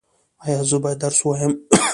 ایا 0.43 0.59
زه 0.69 0.77
باید 0.83 0.99
درس 1.03 1.17
ووایم؟ 1.21 1.53